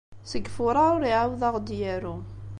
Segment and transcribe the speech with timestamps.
[0.31, 2.15] Seg Fuṛaṛ ur iɛawed ad aɣ-d-yaru.